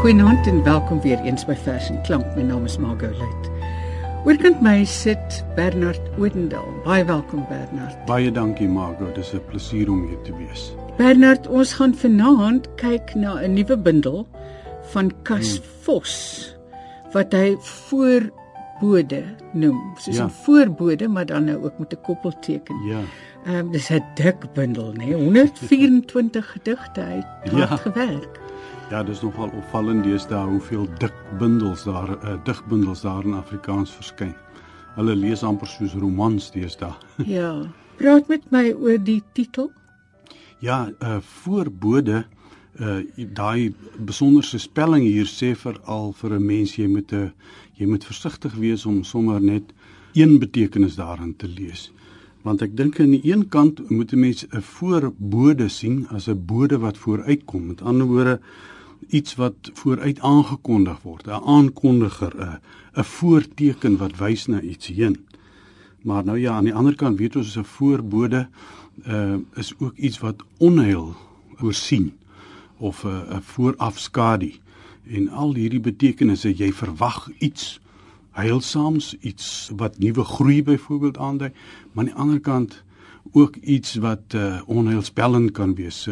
Goeienaand 0.00 0.46
en 0.46 0.62
welkom 0.62 1.00
weer 1.00 1.18
eens 1.18 1.44
by 1.44 1.54
Vers 1.54 1.90
en 1.90 2.02
Klank. 2.02 2.34
My 2.34 2.42
naam 2.42 2.64
is 2.64 2.78
Margot 2.78 3.16
Luit. 3.18 3.49
Oorkant 4.28 4.60
my 4.60 4.84
sit 4.84 5.44
Bernard 5.56 6.00
Odendaal. 6.20 6.68
Baie 6.84 7.04
welkom 7.08 7.46
Bernard. 7.48 7.96
Baie 8.04 8.28
dankie 8.28 8.68
Margot. 8.68 9.14
Dis 9.16 9.32
'n 9.32 9.40
plesier 9.48 9.88
om 9.88 10.02
hier 10.08 10.20
te 10.24 10.36
wees. 10.36 10.74
Bernard, 10.98 11.48
ons 11.48 11.72
gaan 11.72 11.94
vanaand 11.94 12.68
kyk 12.76 13.14
na 13.14 13.40
'n 13.40 13.54
nuwe 13.54 13.76
bundel 13.78 14.26
van 14.92 15.12
Cas 15.22 15.56
hmm. 15.56 15.64
Vos 15.82 16.14
wat 17.12 17.32
hy 17.32 17.56
voorbode 18.80 19.24
noem. 19.52 19.92
Soos 19.96 20.16
'n 20.16 20.22
ja. 20.22 20.28
voorbode, 20.28 21.08
maar 21.08 21.26
dan 21.26 21.44
nou 21.44 21.64
ook 21.64 21.78
met 21.78 21.92
'n 21.92 22.00
koppelteken. 22.02 22.76
Ja. 22.84 23.00
Ehm 23.44 23.56
um, 23.56 23.70
dis 23.70 23.88
'n 23.88 24.04
dik 24.14 24.52
bundel, 24.52 24.92
né? 24.92 25.04
Nee? 25.04 25.14
124 25.14 26.52
gedigte 26.52 27.00
het 27.00 27.52
ja. 27.52 27.66
gewerk. 27.66 28.40
Ja, 28.90 29.02
dis 29.02 29.20
nogal 29.20 29.50
opvallend 29.56 30.04
deesdae 30.04 30.46
hoeveel 30.46 30.86
dik 30.98 31.12
bundels 31.38 31.84
daar 31.84 32.08
uh, 32.08 32.44
digbundels 32.44 33.00
daar 33.00 33.24
in 33.24 33.34
Afrikaans 33.34 33.90
verskyn. 33.90 34.34
Hulle 34.94 35.14
lees 35.14 35.42
amper 35.42 35.66
soos 35.66 35.94
romans 35.94 36.50
deesdae. 36.50 36.92
Ja. 37.24 37.62
Praat 37.96 38.28
met 38.28 38.50
my 38.50 38.72
oor 38.72 38.98
die 39.02 39.22
titel. 39.32 39.72
Ja, 40.58 40.90
uh 41.02 41.16
voorbode 41.20 42.24
uh 42.80 43.00
daai 43.16 43.74
besonderse 43.98 44.58
spelling 44.58 45.04
hier 45.04 45.28
sê 45.28 45.54
vir 45.54 45.76
al 45.84 46.12
vir 46.12 46.30
'n 46.38 46.46
mens 46.46 46.76
jy 46.76 46.86
moet 46.88 47.12
'n 47.12 47.32
jy 47.76 47.86
moet 47.86 48.04
versigtig 48.04 48.54
wees 48.54 48.86
om 48.86 49.04
sommer 49.04 49.40
net 49.40 49.72
een 50.14 50.38
betekenis 50.38 50.96
daarin 50.96 51.36
te 51.36 51.48
lees. 51.48 51.92
Want 52.42 52.62
ek 52.62 52.76
dink 52.76 53.00
aan 53.00 53.10
die 53.10 53.32
een 53.32 53.48
kant 53.48 53.90
moet 53.90 54.12
'n 54.12 54.20
mens 54.20 54.46
'n 54.46 54.62
voorbode 54.62 55.68
sien 55.68 56.06
as 56.08 56.28
'n 56.28 56.44
bode 56.46 56.78
wat 56.78 56.96
vooruitkom. 56.96 57.66
Met 57.66 57.82
ander 57.82 58.06
woorde 58.06 58.40
iets 59.08 59.34
wat 59.34 59.70
vooruit 59.72 60.20
aangekondig 60.20 61.02
word, 61.02 61.26
'n 61.26 61.44
aankondiger, 61.44 62.32
'n 62.36 62.58
'n 63.00 63.04
voorteken 63.04 63.96
wat 63.96 64.16
wys 64.16 64.46
na 64.46 64.60
iets 64.60 64.86
heen. 64.86 65.16
Maar 66.02 66.24
nou 66.24 66.38
ja, 66.38 66.52
aan 66.52 66.64
die 66.64 66.74
ander 66.74 66.94
kant 66.94 67.18
weet 67.18 67.36
ons 67.36 67.46
is 67.46 67.56
'n 67.56 67.64
voorbode 67.64 68.48
uh 69.06 69.36
is 69.54 69.74
ook 69.78 69.96
iets 69.96 70.18
wat 70.18 70.44
onheil 70.58 71.14
voorsien 71.56 72.12
of 72.80 73.04
'n 73.04 73.08
uh, 73.08 73.36
'n 73.36 73.42
voorafskadu. 73.42 74.52
En 75.10 75.28
al 75.28 75.54
hierdie 75.54 75.80
betekenisse, 75.80 76.52
jy 76.54 76.72
verwag 76.72 77.30
iets 77.38 77.80
heilsaams, 78.30 79.16
iets 79.20 79.70
wat 79.76 79.98
nuwe 79.98 80.24
groei 80.24 80.62
byvoorbeeld 80.62 81.18
aandui, 81.18 81.50
maar 81.92 82.04
aan 82.04 82.10
die 82.10 82.20
ander 82.20 82.40
kant 82.40 82.82
ook 83.32 83.56
iets 83.56 83.94
wat 83.94 84.34
uh, 84.34 84.60
onheilspellend 84.66 85.50
kan 85.50 85.74
wees. 85.74 86.08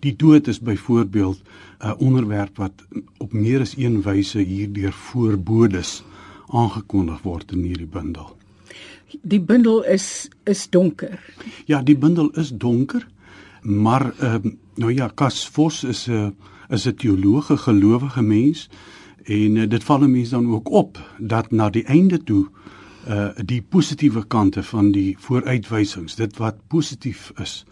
Die 0.00 0.16
dood 0.16 0.46
is 0.46 0.60
byvoorbeeld 0.60 1.40
'n 1.78 1.94
onderwerp 1.98 2.56
wat 2.56 2.72
op 3.16 3.32
meer 3.32 3.60
as 3.60 3.76
een 3.76 4.02
wyse 4.02 4.38
hierdeur 4.38 4.92
voorbodes 4.92 6.02
aangekondig 6.46 7.22
word 7.22 7.52
in 7.52 7.62
hierdie 7.62 7.86
bundel. 7.86 8.36
Die 9.22 9.40
bundel 9.40 9.84
is 9.84 10.28
is 10.44 10.68
donker. 10.70 11.34
Ja, 11.64 11.82
die 11.82 11.96
bundel 11.96 12.30
is 12.30 12.50
donker, 12.50 13.08
maar 13.62 14.12
ehm 14.18 14.46
uh, 14.46 14.52
nou 14.78 14.94
ja, 14.94 15.10
Cas 15.14 15.48
Vos 15.48 15.84
is 15.84 16.06
'n 16.06 16.12
uh, 16.12 16.30
is 16.68 16.86
'n 16.86 16.94
teoloog, 16.94 17.50
'n 17.50 17.58
gelowige 17.58 18.22
mens 18.22 18.68
en 19.24 19.56
uh, 19.56 19.68
dit 19.68 19.84
val 19.84 20.08
mense 20.08 20.30
dan 20.30 20.46
ook 20.46 20.70
op 20.70 20.98
dat 21.18 21.50
na 21.50 21.70
die 21.70 21.84
einde 21.84 22.22
toe 22.22 22.48
uh 23.08 23.28
die 23.44 23.62
positiewe 23.62 24.26
kante 24.26 24.62
van 24.62 24.90
die 24.92 25.16
vooruitwysings, 25.18 26.14
dit 26.14 26.36
wat 26.36 26.56
positief 26.66 27.32
is, 27.36 27.64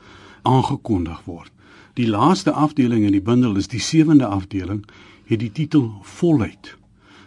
aangekondig 0.42 1.24
word. 1.24 1.52
Die 1.94 2.08
laaste 2.08 2.50
afdeling 2.50 3.04
in 3.04 3.12
die 3.12 3.22
bundel 3.22 3.56
is 3.56 3.68
die 3.68 3.80
sewende 3.80 4.26
afdeling, 4.26 4.84
het 5.24 5.38
die 5.38 5.52
titel 5.52 5.92
Volheid. 6.02 6.76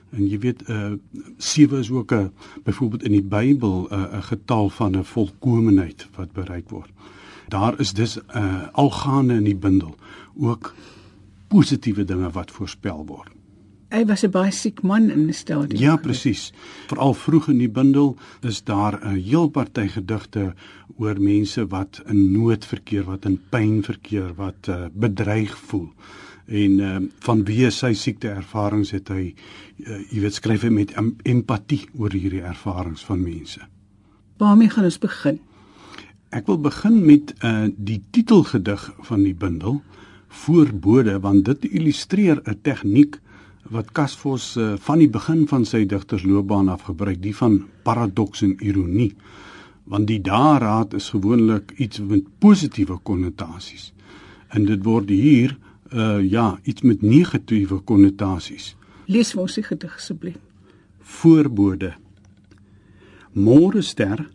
En 0.09 0.27
jy 0.27 0.39
weet 0.39 0.63
uh 0.69 0.91
7 1.37 1.79
is 1.79 1.91
ook 1.91 2.11
'n 2.13 2.31
byvoorbeeld 2.63 3.03
in 3.03 3.11
die 3.11 3.23
Bybel 3.23 3.87
'n 3.89 3.93
uh, 3.93 4.17
'n 4.17 4.23
getal 4.23 4.69
van 4.69 4.97
'n 4.97 5.03
volkomeenheid 5.03 6.07
wat 6.15 6.31
bereik 6.31 6.69
word. 6.69 6.89
Daar 7.49 7.79
is 7.79 7.93
dus 7.93 8.17
uh 8.35 8.67
algaande 8.71 9.33
in 9.33 9.43
die 9.43 9.57
bundel 9.57 9.95
ook 10.37 10.73
positiewe 11.47 12.05
dinge 12.05 12.29
wat 12.29 12.51
voorspel 12.51 13.05
word. 13.05 13.33
Hy 13.89 14.03
was 14.05 14.23
'n 14.23 14.29
baie 14.29 14.51
siek 14.51 14.81
man 14.81 15.09
in 15.09 15.25
die 15.25 15.33
stadium. 15.33 15.81
Ja, 15.81 15.95
presies. 15.97 16.53
Veral 16.87 17.13
vroeg 17.13 17.47
in 17.49 17.57
die 17.57 17.69
bundel 17.69 18.17
is 18.41 18.63
daar 18.63 18.99
'n 19.01 19.15
heel 19.15 19.49
party 19.49 19.87
gedigte 19.87 20.53
oor 20.97 21.21
mense 21.21 21.67
wat 21.67 22.01
in 22.05 22.31
nood 22.31 22.65
verkeer, 22.65 23.03
wat 23.03 23.25
in 23.25 23.39
pyn 23.49 23.83
verkeer, 23.83 24.33
wat 24.35 24.67
uh, 24.69 24.85
bedreig 24.93 25.57
voel. 25.57 25.89
En 26.45 26.79
uh, 26.79 26.97
van 27.19 27.43
wie 27.45 27.69
sy 27.71 27.93
siekte 27.93 28.29
ervarings 28.29 28.91
het 28.91 29.07
hy 29.07 29.33
uh, 29.77 29.99
jy 30.11 30.21
weet 30.21 30.33
skryf 30.33 30.61
hy 30.61 30.69
met 30.69 30.93
empatie 31.23 31.89
oor 31.97 32.11
hierdie 32.11 32.41
ervarings 32.41 33.05
van 33.05 33.23
mense. 33.23 33.59
Waarmee 34.37 34.69
gaan 34.69 34.83
ons 34.83 34.99
begin? 34.99 35.39
Ek 36.29 36.45
wil 36.45 36.59
begin 36.61 36.99
met 37.05 37.31
uh, 37.41 37.71
die 37.73 38.03
titelgedig 38.13 38.83
van 39.07 39.23
die 39.25 39.33
bundel 39.33 39.79
Voorbode 40.29 41.15
want 41.23 41.45
dit 41.45 41.65
illustreer 41.65 42.41
'n 42.45 42.59
tegniek 42.61 43.17
wat 43.69 43.91
Casvos 43.91 44.55
uh, 44.57 44.73
van 44.77 44.99
die 45.01 45.09
begin 45.09 45.47
van 45.47 45.65
sy 45.65 45.85
digtersloopbaan 45.85 46.69
af 46.69 46.85
gebruik, 46.85 47.21
die 47.21 47.35
van 47.35 47.65
paradoks 47.83 48.41
en 48.41 48.55
ironie. 48.61 49.15
Want 49.83 50.07
die 50.07 50.21
daaraad 50.21 50.93
is 50.93 51.09
gewoonlik 51.09 51.73
iets 51.77 51.99
met 51.99 52.23
positiewe 52.39 52.99
konnotasies. 53.03 53.93
En 54.49 54.65
dit 54.65 54.83
word 54.83 55.09
hier 55.09 55.57
uh 55.93 56.21
ja, 56.21 56.59
iets 56.63 56.81
met 56.81 57.01
negatiewe 57.01 57.79
konnotasies. 57.79 58.75
Lees 59.05 59.33
vir 59.33 59.41
ons 59.41 59.53
die 59.53 59.63
gedig 59.63 59.95
asseblief. 59.95 60.37
Voorbode. 61.01 61.95
Môre 63.33 63.81
ster, 63.81 64.29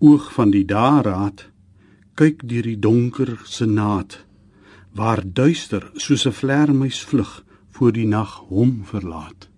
oog 0.00 0.32
van 0.32 0.50
die 0.50 0.64
daaraad, 0.64 1.46
kyk 2.14 2.42
deur 2.48 2.66
die 2.66 2.78
donker 2.78 3.38
senaat 3.44 4.24
waar 4.96 5.22
duister 5.24 5.90
soos 5.94 6.26
'n 6.26 6.32
vlermuis 6.32 7.00
vlug 7.04 7.44
voor 7.70 7.92
die 7.92 8.06
nag 8.06 8.42
hom 8.48 8.80
verlaat. 8.84 9.48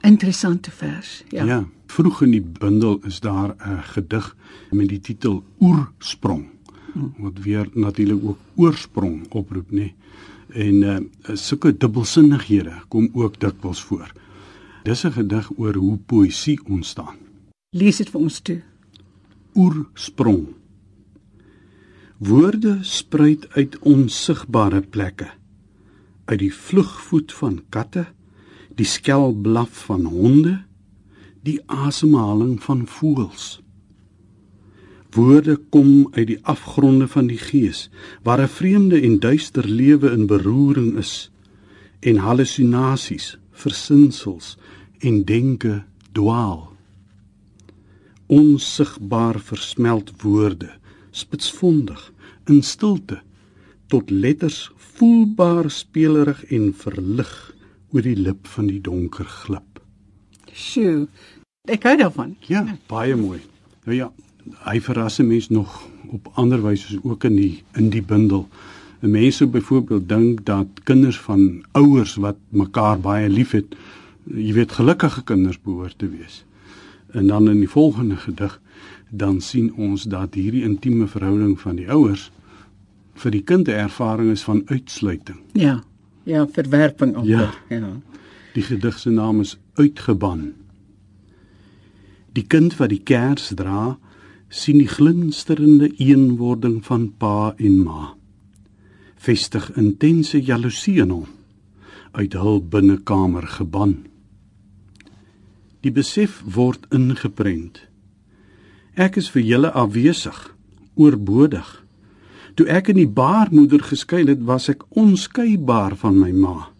Interessante 0.00 0.70
vers, 0.70 1.24
ja. 1.28 1.44
Ja, 1.44 1.68
vroeg 1.86 2.22
in 2.22 2.30
die 2.30 2.42
bundel 2.60 3.00
is 3.04 3.20
daar 3.20 3.54
'n 3.58 3.82
gedig 3.82 4.36
met 4.70 4.88
die 4.88 5.00
titel 5.00 5.44
Oorsprong 5.58 6.52
wat 7.16 7.38
weer 7.38 7.68
natuurlik 7.72 8.24
ook 8.24 8.38
oorsprong 8.54 9.26
oproep, 9.28 9.70
nê. 9.70 9.92
En 10.52 10.82
uh 10.82 10.98
sulke 11.36 11.76
dubbelsinnighede 11.76 12.82
kom 12.88 13.08
ook 13.12 13.40
dikwels 13.40 13.82
voor. 13.82 14.12
Dis 14.82 15.04
'n 15.04 15.12
gedig 15.12 15.50
oor 15.56 15.74
hoe 15.74 15.98
poësie 16.06 16.60
ontstaan. 16.64 17.16
Lees 17.70 17.96
dit 17.96 18.10
vir 18.10 18.20
ons 18.20 18.40
toe. 18.40 18.62
Oorsprong. 19.52 20.46
Woorde 22.18 22.78
spruit 22.80 23.46
uit 23.50 23.78
onsigbare 23.78 24.80
plekke 24.80 25.30
uit 26.24 26.38
die 26.38 26.54
vlugvoet 26.54 27.32
van 27.36 27.58
katte, 27.68 28.06
die 28.78 28.86
skel 28.88 29.34
blaf 29.34 29.84
van 29.90 30.06
honde, 30.08 30.54
die 31.44 31.58
asemhaling 31.66 32.56
van 32.62 32.86
voëls. 32.86 33.58
Woorde 35.12 35.58
kom 35.68 36.08
uit 36.14 36.26
die 36.30 36.38
afgronde 36.48 37.08
van 37.08 37.28
die 37.28 37.40
gees, 37.42 37.90
waar 38.22 38.40
'n 38.40 38.48
vreemde 38.48 39.00
en 39.00 39.20
duister 39.20 39.68
lewe 39.68 40.10
in 40.10 40.26
beroering 40.26 40.96
is 40.96 41.30
en 42.00 42.16
hallusinasies, 42.16 43.38
versinsels 43.50 44.56
en 44.98 45.24
denke 45.24 45.84
dwaal. 46.12 46.71
Onsigbaar 48.32 49.36
versmelt 49.40 50.12
woorde, 50.22 50.70
spitsvondig 51.10 52.12
in 52.48 52.62
stilte 52.64 53.20
tot 53.92 54.10
letters 54.10 54.70
voelbaar 54.96 55.70
spelerig 55.70 56.44
en 56.44 56.70
verlig 56.72 57.32
oor 57.92 58.04
die 58.06 58.16
lip 58.16 58.46
van 58.54 58.70
die 58.70 58.80
donker 58.80 59.28
glip. 59.28 59.82
Sjoe. 60.52 61.08
Ek 61.68 61.84
hou 61.86 61.96
daarvan. 62.00 62.32
Ja, 62.48 62.64
baie 62.88 63.16
mooi. 63.16 63.40
Nou 63.84 63.96
ja, 63.96 64.08
hy 64.64 64.80
verras 64.80 65.20
mense 65.20 65.52
nog 65.52 65.74
op 66.12 66.30
ander 66.40 66.62
wyse 66.64 66.98
ook 67.02 67.26
in 67.28 67.36
die 67.36 67.62
in 67.78 67.90
die 67.92 68.02
bundel. 68.02 68.46
Mense 69.00 69.46
byvoorbeeld 69.46 70.08
dink 70.08 70.44
dat 70.46 70.82
kinders 70.88 71.18
van 71.18 71.64
ouers 71.72 72.14
wat 72.22 72.38
mekaar 72.48 73.00
baie 73.02 73.28
liefhet, 73.28 73.76
jy 74.24 74.52
weet 74.56 74.72
gelukkige 74.78 75.24
kinders 75.26 75.60
behoort 75.60 75.98
te 75.98 76.08
wees. 76.08 76.42
En 77.12 77.26
dan 77.26 77.48
in 77.48 77.58
die 77.58 77.68
volgende 77.68 78.16
gedig 78.16 78.60
dan 79.10 79.40
sien 79.40 79.74
ons 79.74 80.02
dat 80.08 80.34
hierdie 80.34 80.62
intieme 80.64 81.06
verhouding 81.06 81.60
van 81.60 81.76
die 81.76 81.90
ouers 81.90 82.30
vir 83.14 83.30
die 83.30 83.42
kind 83.42 83.68
'n 83.68 83.84
ervaring 83.86 84.30
is 84.30 84.42
van 84.42 84.62
uitsluiting. 84.66 85.38
Ja. 85.52 85.82
Ja, 86.22 86.46
verwerping 86.46 87.16
ook. 87.16 87.24
Ja. 87.24 87.50
ja. 87.68 88.00
Die 88.54 88.62
gedig 88.62 88.98
se 88.98 89.10
naam 89.10 89.40
is 89.40 89.58
Uitgeban. 89.74 90.52
Die 92.32 92.46
kind 92.46 92.76
wat 92.76 92.88
die 92.88 93.02
kers 93.02 93.52
dra, 93.54 93.98
sien 94.48 94.78
die 94.78 94.88
glinsterende 94.88 95.88
eenwording 95.96 96.84
van 96.84 97.12
pa 97.18 97.54
en 97.56 97.82
ma. 97.82 98.14
Vestig 99.16 99.70
intense 99.76 100.42
jaloesie 100.42 101.00
in 101.00 101.10
hom 101.10 101.26
uit 102.12 102.34
hul 102.36 102.60
binnekamer 102.60 103.46
geban. 103.48 104.02
Die 105.82 105.92
besef 105.92 106.42
word 106.46 106.86
ingeprent. 106.94 107.82
Ek 108.94 109.16
is 109.16 109.30
vir 109.32 109.42
julle 109.42 109.72
afwesig, 109.72 110.38
oorbodig. 110.94 111.68
Toe 112.54 112.68
ek 112.68 112.92
in 112.92 113.00
die 113.00 113.08
baarmoeder 113.08 113.82
geskuil 113.82 114.28
het, 114.28 114.42
was 114.44 114.68
ek 114.68 114.84
onskeibaar 114.90 115.96
van 115.96 116.18
my 116.20 116.32
ma. 116.32 116.70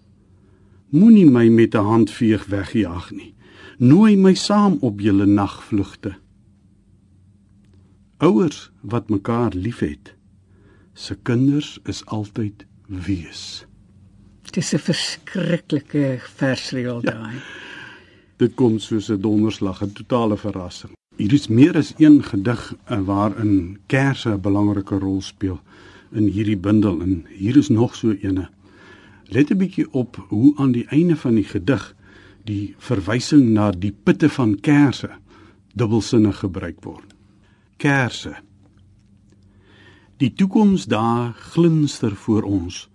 Moenie 0.92 1.28
my 1.28 1.48
met 1.48 1.74
'n 1.74 1.88
handveeg 1.88 2.46
wegjaag 2.46 3.10
nie. 3.10 3.34
Nooi 3.78 4.16
my 4.16 4.34
saam 4.34 4.76
op 4.80 5.00
julle 5.00 5.26
nagvlugte 5.26 6.20
ouers 8.22 8.70
wat 8.80 9.10
mekaar 9.10 9.54
liefhet 9.54 10.14
se 10.94 11.16
kinders 11.26 11.78
is 11.90 12.04
altyd 12.06 12.66
wees 12.86 13.64
Dis 14.52 14.72
'n 14.74 14.78
verskriklike 14.78 16.20
versreël 16.36 17.00
ja. 17.02 17.30
Dit 18.42 18.54
kom 18.58 18.78
soos 18.78 19.08
'n 19.10 19.20
donderslag, 19.20 19.82
'n 19.82 19.92
totale 19.92 20.36
verrassing. 20.36 20.92
Hier 21.16 21.32
is 21.32 21.48
meer 21.48 21.76
as 21.76 21.94
een 21.96 22.22
gedig 22.22 22.74
eh, 22.84 23.00
waarin 23.00 23.78
kerse 23.86 24.30
'n 24.30 24.40
belangrike 24.40 24.98
rol 24.98 25.20
speel 25.20 25.60
in 26.12 26.26
hierdie 26.26 26.56
bundel 26.56 27.00
en 27.00 27.24
hier 27.28 27.56
is 27.56 27.68
nog 27.68 27.94
so 27.94 28.10
eene. 28.10 28.48
Let 29.24 29.50
'n 29.50 29.56
bietjie 29.56 29.92
op 29.92 30.26
hoe 30.28 30.56
aan 30.56 30.72
die 30.72 30.86
einde 30.86 31.16
van 31.16 31.34
die 31.34 31.44
gedig 31.44 31.94
die 32.44 32.74
verwysing 32.78 33.48
na 33.48 33.70
die 33.70 33.94
pitte 34.02 34.28
van 34.28 34.60
kerse 34.60 35.10
dubbelsinnig 35.74 36.38
gebruik 36.38 36.84
word 36.84 37.14
kersse. 37.76 38.36
Die 40.16 40.32
toekoms 40.32 40.84
daar 40.84 41.32
glinster 41.32 42.14
voor 42.16 42.42
ons, 42.42 42.88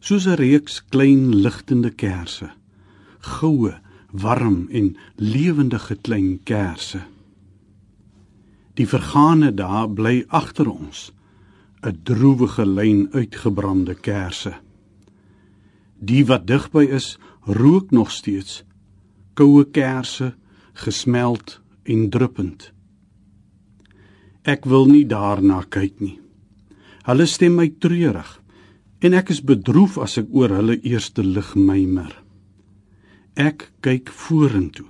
soos 0.00 0.26
'n 0.26 0.34
reeks 0.34 0.84
klein 0.88 1.34
ligtende 1.34 1.90
kersse. 1.90 2.50
Goue, 3.18 3.74
warm 4.12 4.68
en 4.70 4.96
lewendige 5.16 5.96
klein 6.00 6.40
kersse. 6.44 7.00
Die 8.76 8.88
vergane 8.88 9.52
daar 9.54 9.88
bly 9.88 10.24
agter 10.28 10.68
ons, 10.70 11.12
'n 11.82 11.98
droewige 12.02 12.66
lyn 12.66 13.08
uitgebrande 13.12 13.94
kersse. 13.94 14.54
Die 15.98 16.26
wat 16.26 16.46
digby 16.46 16.84
is, 16.84 17.18
rook 17.44 17.90
nog 17.90 18.10
steeds 18.10 18.64
koue 19.34 19.64
kersse, 19.64 20.34
gesmeld 20.72 21.60
en 21.82 22.10
druppend. 22.10 22.70
Ek 24.42 24.66
wil 24.66 24.88
nie 24.90 25.04
daarna 25.06 25.62
kyk 25.70 26.00
nie. 26.02 26.18
Hulle 27.06 27.26
stem 27.26 27.56
my 27.58 27.68
treurig 27.82 28.38
en 29.02 29.14
ek 29.18 29.32
is 29.34 29.42
bedroef 29.42 29.98
as 29.98 30.18
ek 30.20 30.28
oor 30.30 30.52
hulle 30.54 30.78
eerste 30.86 31.24
lig 31.26 31.54
mymer. 31.58 32.21
Ek 33.34 33.70
kyk 33.80 34.10
vorentoe 34.12 34.88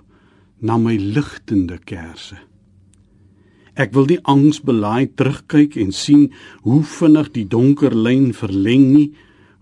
na 0.63 0.79
my 0.79 0.97
ligtende 0.99 1.79
kersse. 1.79 2.39
Ek 3.79 3.95
wil 3.95 4.09
nie 4.11 4.21
angsbelaai 4.29 5.15
terugkyk 5.17 5.79
en 5.81 5.93
sien 5.95 6.27
hoe 6.67 6.83
vinnig 6.85 7.31
die 7.33 7.47
donker 7.49 7.95
lyn 7.95 8.33
verleng 8.37 8.91
nie, 8.93 9.13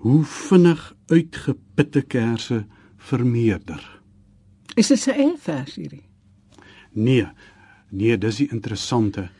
hoe 0.02 0.24
vinnig 0.24 0.80
uitgeputte 1.12 2.02
kersse 2.08 2.64
vermeerder. 2.96 3.80
Is 4.76 4.88
dit 4.88 5.06
'n 5.08 5.36
vers 5.36 5.74
hierdie? 5.74 6.04
Nee, 6.92 7.26
nee, 7.90 8.18
dis 8.18 8.36
die 8.36 8.50
interessante 8.50 9.30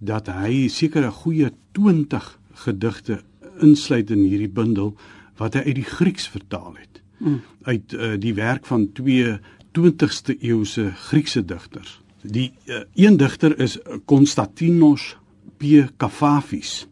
dat 0.00 0.26
hy 0.26 0.68
seker 0.68 1.04
'n 1.04 1.12
goeie 1.12 1.50
20 1.72 2.38
gedigte 2.64 3.22
insluit 3.60 4.10
in 4.10 4.24
hierdie 4.24 4.52
bundel 4.52 4.96
wat 5.36 5.54
hy 5.54 5.60
uit 5.60 5.74
die 5.74 5.90
Grieks 5.90 6.28
vertaal 6.28 6.74
het. 6.76 7.02
Mm. 7.18 7.40
Uit 7.62 7.92
uh, 7.92 8.14
die 8.20 8.34
werk 8.34 8.66
van 8.66 8.92
twee 8.92 9.38
20ste 9.78 10.36
eeuse 10.40 10.90
Griekse 11.08 11.44
digters. 11.44 12.00
Die 12.22 12.52
uh, 12.64 12.82
een 12.94 13.16
digter 13.16 13.58
is 13.58 13.78
Konstantinos 14.04 15.16
P. 15.56 15.86
Kafafis 15.96 16.86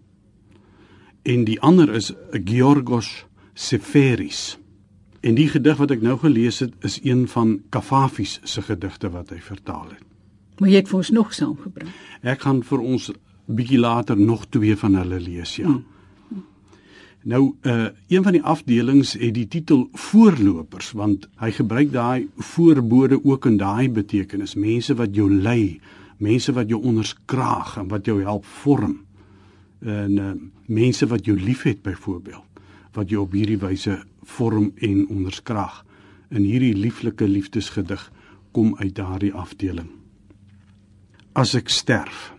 en 1.23 1.45
die 1.45 1.61
ander 1.61 1.93
is 1.95 2.13
Georgos 2.45 3.25
Seferis. 3.55 4.59
En 5.25 5.39
die 5.39 5.49
gedig 5.49 5.79
wat 5.81 5.95
ek 5.95 6.03
nou 6.05 6.19
gelees 6.21 6.61
het 6.61 6.75
is 6.85 6.99
een 7.03 7.25
van 7.33 7.57
Kafafis 7.73 8.41
se 8.45 8.63
gedigte 8.63 9.09
wat 9.11 9.33
hy 9.33 9.41
vertaal 9.41 9.87
het. 9.95 10.03
Maar 10.61 10.69
jy 10.69 10.83
het 10.83 10.91
vir 10.91 11.01
ons 11.01 11.11
nog 11.17 11.33
saamgebring. 11.35 11.89
Ek 12.23 12.45
gaan 12.45 12.61
vir 12.67 12.83
ons 12.85 13.09
bietjie 13.49 13.81
later 13.81 14.21
nog 14.21 14.45
twee 14.53 14.77
van 14.77 14.99
hulle 15.01 15.21
lees, 15.21 15.57
ja. 15.57 15.67
Hmm. 15.67 15.85
Nou 17.25 17.55
uh 17.65 17.87
een 18.09 18.23
van 18.23 18.33
die 18.37 18.43
afdelings 18.43 19.15
het 19.17 19.35
die 19.35 19.49
titel 19.49 19.89
voorlopers 19.93 20.93
want 20.93 21.29
hy 21.41 21.51
gebruik 21.57 21.93
daai 21.93 22.29
voorbode 22.37 23.25
ook 23.25 23.47
in 23.49 23.57
daai 23.57 23.89
betekenis 23.89 24.55
mense 24.55 24.95
wat 24.95 25.17
jou 25.17 25.31
lei, 25.33 25.81
mense 26.21 26.53
wat 26.53 26.69
jou 26.69 26.83
onderskraag 26.83 27.79
en 27.81 27.89
wat 27.89 28.05
jou 28.07 28.21
help 28.23 28.45
vorm. 28.45 29.01
En 29.81 30.19
uh 30.19 30.35
mense 30.67 31.07
wat 31.07 31.25
jou 31.25 31.37
liefhet 31.41 31.83
byvoorbeeld 31.83 32.45
wat 32.95 33.11
jou 33.11 33.25
op 33.25 33.33
hierdie 33.33 33.59
wyse 33.59 33.99
vorm 34.23 34.71
en 34.77 35.09
onderskraag. 35.09 35.83
In 36.31 36.45
hierdie 36.47 36.77
lieflike 36.77 37.27
liefdesgedig 37.29 38.13
kom 38.53 38.77
uit 38.79 38.95
daardie 38.95 39.33
afdeling 39.35 39.91
as 41.35 41.55
ek 41.59 41.69
sterf. 41.69 42.31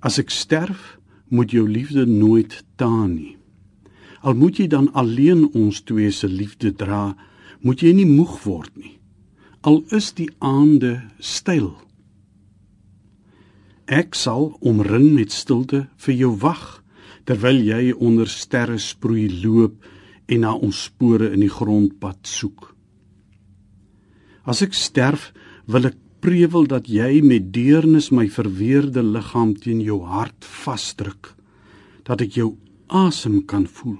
As 0.00 0.16
ek 0.18 0.32
sterf, 0.32 0.96
moet 1.30 1.52
jou 1.54 1.66
liefde 1.68 2.06
nooit 2.06 2.64
taan 2.76 3.14
nie. 3.14 3.36
Al 4.20 4.36
moet 4.36 4.58
jy 4.60 4.66
dan 4.68 4.90
alleen 4.92 5.46
ons 5.56 5.80
twee 5.88 6.10
se 6.12 6.28
liefde 6.28 6.74
dra, 6.76 7.14
moet 7.64 7.80
jy 7.80 7.94
nie 7.96 8.08
moeg 8.08 8.42
word 8.44 8.74
nie. 8.76 8.98
Al 9.64 9.82
is 9.96 10.12
die 10.16 10.28
aande 10.38 10.98
styl. 11.18 11.72
Ek 13.90 14.14
sal 14.14 14.52
omring 14.60 15.12
met 15.16 15.32
stilte 15.34 15.86
vir 16.00 16.14
jou 16.14 16.34
wag 16.42 16.80
terwyl 17.28 17.58
jy 17.62 17.92
onder 17.92 18.28
sterre 18.30 18.78
sproei 18.80 19.28
loop 19.42 19.80
en 20.30 20.44
na 20.44 20.54
ons 20.54 20.84
spore 20.86 21.30
in 21.34 21.42
die 21.42 21.52
grondpad 21.52 22.26
soek. 22.26 22.70
As 24.46 24.62
ek 24.64 24.74
sterf, 24.74 25.30
wil 25.70 25.90
ek 25.90 25.98
prewel 26.20 26.66
dat 26.68 26.88
jy 26.88 27.20
met 27.24 27.50
deernis 27.54 28.10
my 28.14 28.28
verweerde 28.32 29.02
liggaam 29.04 29.54
teen 29.56 29.80
jou 29.84 30.02
hart 30.04 30.44
vasdruk 30.44 31.34
dat 32.08 32.22
ek 32.24 32.36
jou 32.40 32.54
asem 32.88 33.40
kan 33.46 33.66
voel 33.66 33.98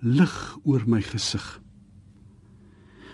lig 0.00 0.36
oor 0.64 0.86
my 0.88 1.02
gesig. 1.04 1.44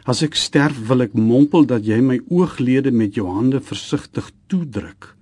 As 0.06 0.22
ek 0.22 0.38
sterf 0.38 0.78
wil 0.86 1.02
ek 1.02 1.16
mompel 1.18 1.66
dat 1.66 1.82
jy 1.82 1.98
my 1.98 2.20
ooglede 2.30 2.92
met 2.94 3.18
jou 3.18 3.26
hande 3.26 3.58
versigtig 3.58 4.28
toedruk. 4.46 5.16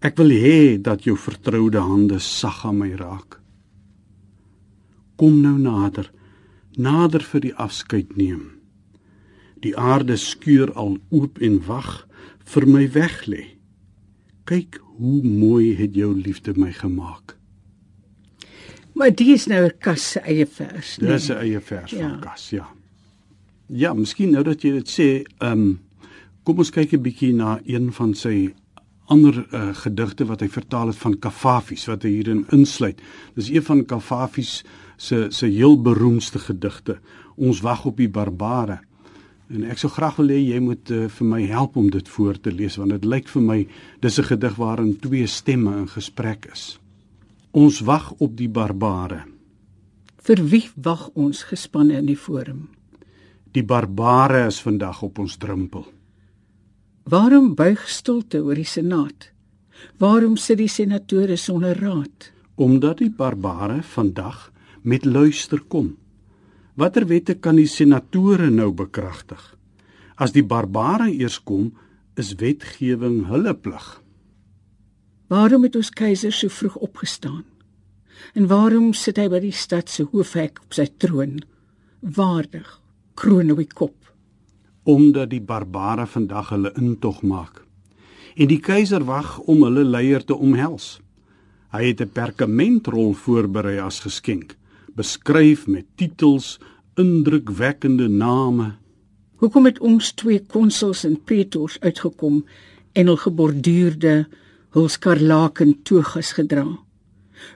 Ek 0.00 0.16
wil 0.16 0.32
hê 0.32 0.80
dat 0.80 1.04
jou 1.04 1.16
vertroude 1.20 1.82
hande 1.84 2.16
sag 2.24 2.62
aan 2.64 2.80
my 2.80 2.90
raak. 2.96 3.36
Kom 5.20 5.42
nou 5.44 5.58
nader 5.60 6.08
nader 6.74 7.22
vir 7.22 7.40
die 7.44 7.54
afskeid 7.54 8.16
neem. 8.18 8.48
Die 9.62 9.76
aarde 9.78 10.16
skeur 10.18 10.72
al 10.74 10.96
oop 11.14 11.38
en 11.38 11.60
wag 11.68 12.02
vir 12.44 12.66
my 12.66 12.84
weg 12.92 13.26
lê. 13.26 13.44
Kyk 14.44 14.80
hoe 14.98 15.22
mooi 15.22 15.74
het 15.76 15.94
jou 15.94 16.12
liefde 16.14 16.54
my 16.56 16.72
gemaak. 16.72 17.36
Maar 18.94 19.10
dit 19.10 19.26
is 19.34 19.46
nou 19.46 19.64
'n 19.64 19.78
kas 19.78 20.10
se 20.10 20.20
eie 20.20 20.46
vers, 20.46 20.98
nee. 20.98 21.10
Dis 21.10 21.28
'n 21.28 21.36
eie 21.36 21.60
vers 21.60 21.90
ja. 21.90 22.08
van 22.08 22.20
kas, 22.20 22.50
ja. 22.50 22.68
Ja, 23.66 23.94
miskien 23.94 24.30
nou 24.30 24.44
dat 24.44 24.62
jy 24.62 24.70
dit 24.70 24.88
sê, 24.88 25.24
ehm 25.38 25.52
um, 25.52 25.80
kom 26.42 26.58
ons 26.58 26.70
kyk 26.70 26.92
'n 26.92 27.02
bietjie 27.02 27.32
na 27.34 27.60
een 27.64 27.92
van 27.92 28.14
sy 28.14 28.54
ander 29.06 29.46
uh, 29.52 29.74
gedigte 29.74 30.24
wat 30.24 30.40
hy 30.40 30.48
vertaal 30.48 30.86
het 30.92 30.96
van 30.96 31.18
Kafafis 31.18 31.86
wat 31.86 32.02
hy 32.02 32.10
hierin 32.10 32.46
insluit. 32.52 33.00
Dis 33.34 33.50
een 33.50 33.62
van 33.62 33.84
Kafafis 33.84 34.64
se 34.96 35.26
se 35.30 35.46
heel 35.46 35.82
beroemdste 35.82 36.38
gedigte. 36.38 36.98
Ons 37.36 37.60
wag 37.60 37.84
op 37.84 37.96
die 37.96 38.08
barbare. 38.08 38.80
En 39.52 39.64
ek 39.68 39.78
sou 39.78 39.90
graag 39.92 40.16
wil 40.16 40.32
hê 40.32 40.38
jy 40.40 40.60
moet 40.64 40.90
uh, 40.90 41.04
vir 41.12 41.26
my 41.28 41.42
help 41.50 41.76
om 41.76 41.90
dit 41.92 42.08
voor 42.08 42.38
te 42.40 42.52
lees 42.52 42.78
want 42.80 42.94
dit 42.94 43.04
lyk 43.04 43.28
vir 43.28 43.42
my 43.42 43.58
dis 44.00 44.18
'n 44.18 44.28
gedig 44.30 44.56
waarin 44.56 44.96
twee 45.00 45.26
stemme 45.26 45.76
in 45.76 45.88
gesprek 45.88 46.48
is. 46.52 46.78
Ons 47.52 47.80
wag 47.80 48.12
op 48.18 48.36
die 48.36 48.48
barbare. 48.48 49.24
Vir 50.24 50.40
wie 50.48 50.68
wag 50.76 51.10
ons 51.14 51.42
gespanne 51.42 51.98
in 51.98 52.06
die 52.06 52.16
forum? 52.16 52.68
Die 53.52 53.62
barbare 53.62 54.46
is 54.46 54.60
vandag 54.60 55.02
op 55.02 55.18
ons 55.18 55.36
drempel. 55.36 55.84
Waarom 57.04 57.54
buig 57.54 57.88
stilte 57.88 58.40
oor 58.42 58.54
die 58.54 58.64
senaat? 58.64 59.30
Waarom 59.98 60.36
sit 60.36 60.58
die 60.58 60.68
senatore 60.68 61.36
sonder 61.36 61.76
raad? 61.78 62.32
Omdat 62.54 62.98
die 62.98 63.10
barbare 63.10 63.82
vandag 63.82 64.52
met 64.82 65.04
luister 65.04 65.60
kom. 65.68 65.96
Watter 66.74 67.06
wette 67.06 67.36
kan 67.38 67.54
die 67.54 67.70
senatore 67.70 68.48
nou 68.50 68.72
bekragtig? 68.74 69.42
As 70.18 70.32
die 70.34 70.42
barbare 70.42 71.06
eers 71.12 71.38
kom, 71.38 71.70
is 72.18 72.34
wetgewing 72.40 73.24
hulle 73.30 73.54
plig. 73.54 73.86
Waarom 75.30 75.66
het 75.66 75.76
ons 75.78 75.90
keiser 75.94 76.34
so 76.34 76.50
vroeg 76.50 76.76
opgestaan? 76.82 77.44
En 78.34 78.48
waarom 78.50 78.92
sit 78.94 79.18
hy 79.18 79.28
by 79.30 79.40
die 79.42 79.54
stad 79.54 79.90
se 79.90 80.06
hoofhek 80.10 80.58
op 80.64 80.74
sy 80.74 80.88
troon, 80.98 81.38
waardig, 82.02 82.66
kroon 83.18 83.54
op 83.54 83.62
die 83.62 83.70
kop? 83.70 83.96
Omdat 84.84 85.30
die 85.30 85.42
barbare 85.42 86.06
vandag 86.10 86.50
hulle 86.54 86.74
intog 86.78 87.22
maak. 87.22 87.62
En 88.34 88.50
die 88.50 88.58
keiser 88.58 89.06
wag 89.06 89.38
om 89.46 89.62
hulle 89.62 89.86
leier 89.86 90.26
te 90.26 90.34
omhels. 90.34 90.98
Hy 91.70 91.86
het 91.86 92.00
'n 92.00 92.10
perkamentrol 92.10 93.14
voorberei 93.14 93.78
as 93.78 94.00
geskenk, 94.00 94.56
beskryf 94.94 95.66
met 95.66 95.86
titels, 95.98 96.58
indrukwekkende 96.94 98.08
name. 98.08 98.74
Hoekom 99.42 99.66
het 99.66 99.80
ons 99.82 100.12
twee 100.14 100.40
konsuls 100.40 101.02
en 101.04 101.16
pretors 101.26 101.76
uitgekom 101.82 102.44
en 102.94 103.10
hul 103.10 103.18
geborduurde 103.18 104.14
hul 104.74 104.88
skarlaken 104.88 105.74
togas 105.82 106.32
gedra? 106.38 106.66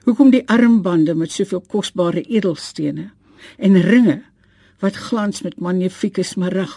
Hoekom 0.05 0.33
die 0.35 0.43
armbande 0.51 1.15
met 1.15 1.31
soveel 1.31 1.63
kosbare 1.71 2.21
edelstene 2.27 3.09
en 3.57 3.81
ringe 3.81 4.19
wat 4.83 4.99
glans 5.09 5.41
met 5.41 5.59
magnifieke 5.59 6.23
smarag? 6.23 6.75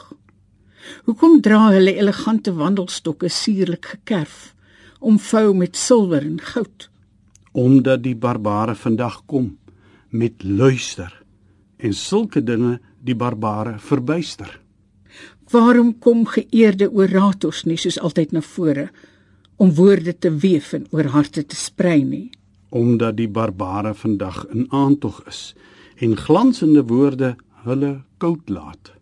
Hoekom 1.06 1.40
dra 1.42 1.68
hulle 1.74 1.94
elegante 1.98 2.54
wandelstokke 2.54 3.30
sierlik 3.30 3.92
gekerf, 3.96 4.54
omvou 4.98 5.52
met 5.54 5.76
silwer 5.78 6.22
en 6.26 6.40
goud? 6.40 6.88
Omdat 7.52 8.02
die 8.06 8.16
barbare 8.16 8.74
vandag 8.78 9.20
kom 9.26 9.52
met 10.12 10.44
luister 10.44 11.12
en 11.82 11.94
sulke 11.96 12.42
dinge 12.44 12.78
die 13.02 13.16
barbare 13.18 13.78
verbuister. 13.82 14.60
Waarom 15.50 15.96
kom 15.98 16.26
geëerde 16.28 16.88
orators 16.92 17.64
nie 17.64 17.76
soos 17.80 17.98
altyd 17.98 18.32
na 18.32 18.40
vore 18.40 18.90
om 19.56 19.74
woorde 19.74 20.14
te 20.18 20.30
weef 20.30 20.72
en 20.76 20.86
oor 20.92 21.10
harte 21.16 21.42
te 21.44 21.56
sprei 21.56 22.04
nie? 22.04 22.30
omdat 22.72 23.16
die 23.16 23.28
barbare 23.28 23.92
vandag 23.94 24.46
in 24.48 24.66
aantog 24.72 25.20
is 25.28 25.52
en 26.00 26.16
glansende 26.16 26.82
woorde 26.88 27.34
hulle 27.66 27.92
koud 28.18 28.48
laat. 28.48 28.92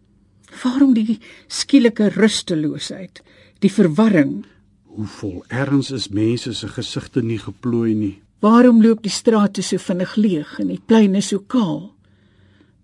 Waarom 0.62 0.94
die 0.94 1.20
skielike 1.46 2.10
rusteloosheid, 2.16 3.22
die 3.62 3.70
verwarring? 3.72 4.42
Hoe 4.90 5.06
vol 5.06 5.38
erns 5.48 5.92
is 5.94 6.08
mense 6.10 6.52
se 6.54 6.68
gesigte 6.68 7.22
nie 7.22 7.38
geplooi 7.38 7.94
nie. 7.94 8.16
Waarom 8.40 8.82
loop 8.82 9.02
die 9.04 9.12
strate 9.12 9.62
so 9.62 9.78
vinnig 9.78 10.16
leeg 10.16 10.58
en 10.58 10.72
die 10.72 10.80
pleine 10.80 11.20
so 11.20 11.44
kaal? 11.46 11.92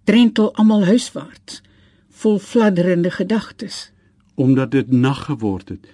Drentel 0.04 0.52
almal 0.54 0.84
huiswaarts, 0.84 1.62
vol 2.10 2.38
fladderende 2.38 3.10
gedagtes. 3.10 3.90
Omdat 4.34 4.70
dit 4.70 4.92
nag 4.92 5.24
geword 5.24 5.68
het 5.68 5.92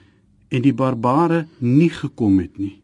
en 0.52 0.62
die 0.62 0.74
barbare 0.74 1.46
nie 1.58 1.90
gekom 1.90 2.38
het 2.42 2.58
nie 2.58 2.82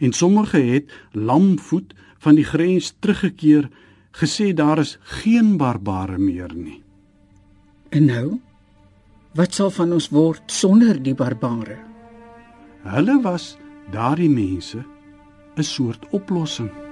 en 0.00 0.12
sommige 0.12 0.58
het 0.58 0.92
lamvoet 1.12 1.94
van 2.18 2.34
die 2.34 2.44
grens 2.44 2.94
teruggekeer 2.98 3.68
gesê 4.16 4.52
daar 4.52 4.78
is 4.78 4.98
geen 5.00 5.56
barbare 5.56 6.18
meer 6.18 6.54
nie. 6.54 6.82
En 7.88 8.04
nou 8.04 8.40
wat 9.36 9.54
sal 9.54 9.70
van 9.70 9.92
ons 9.92 10.08
word 10.10 10.42
sonder 10.50 11.02
die 11.02 11.14
barbare? 11.14 11.76
Hulle 12.82 13.20
was 13.22 13.56
daardie 13.92 14.30
mense 14.30 14.82
'n 15.60 15.64
soort 15.64 16.02
oplossing. 16.12 16.89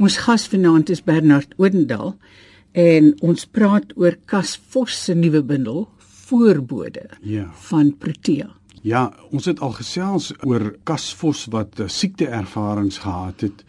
Ons 0.00 0.16
gas 0.24 0.46
vanaand 0.48 0.88
is 0.94 1.02
Bernard 1.04 1.50
Odendaal 1.60 2.14
en 2.80 3.10
ons 3.26 3.42
praat 3.52 3.90
oor 4.00 4.14
Cas 4.30 4.54
Vos 4.72 4.94
se 5.04 5.12
nuwe 5.14 5.42
bundel 5.44 5.82
Voorbode 6.30 7.02
Ja. 7.22 7.50
van 7.68 7.90
Protea. 7.98 8.48
Ja, 8.82 9.10
ons 9.30 9.44
het 9.44 9.60
al 9.60 9.74
gesels 9.76 10.30
oor 10.46 10.70
Cas 10.88 11.10
Vos 11.20 11.44
wat 11.52 11.80
uh, 11.80 11.88
siekteervarings 11.88 12.98
gehad 13.04 13.40
het 13.44 13.64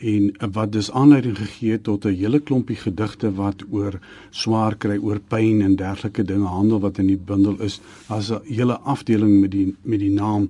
en 0.00 0.30
uh, 0.32 0.48
wat 0.56 0.72
dus 0.72 0.88
aanleiding 0.90 1.36
gegee 1.36 1.72
het 1.76 1.84
tot 1.84 2.06
'n 2.06 2.16
hele 2.16 2.40
klompie 2.40 2.76
gedigte 2.80 3.34
wat 3.34 3.64
oor 3.70 4.00
swaar 4.30 4.76
kry, 4.76 4.96
oor 4.96 5.20
pyn 5.20 5.60
en 5.62 5.76
dergelike 5.76 6.24
dinge 6.24 6.48
handel 6.48 6.80
wat 6.80 6.98
in 6.98 7.06
die 7.06 7.20
bundel 7.20 7.60
is 7.60 7.80
as 8.08 8.30
'n 8.32 8.40
hele 8.48 8.78
afdeling 8.78 9.40
met 9.40 9.50
die 9.50 9.76
met 9.82 10.00
die 10.00 10.10
naam 10.14 10.48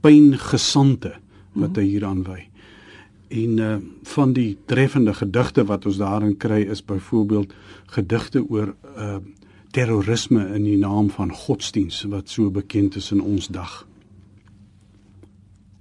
Pyngesante 0.00 1.16
wat 1.52 1.76
hy 1.76 1.82
hieraan 1.82 2.22
wy. 2.22 2.46
En 3.28 3.58
uh, 3.58 3.76
van 4.02 4.32
die 4.32 4.58
treffende 4.64 5.14
gedigte 5.14 5.64
wat 5.64 5.86
ons 5.86 5.96
daarin 6.00 6.36
kry 6.36 6.62
is 6.64 6.84
byvoorbeeld 6.84 7.52
gedigte 7.92 8.40
oor 8.48 8.74
uh, 8.96 9.16
terrorisme 9.70 10.46
in 10.56 10.64
die 10.64 10.78
naam 10.80 11.10
van 11.12 11.32
godsdiens 11.32 12.02
wat 12.08 12.28
so 12.32 12.50
bekend 12.50 12.96
is 12.96 13.10
in 13.12 13.20
ons 13.20 13.50
dag. 13.52 13.84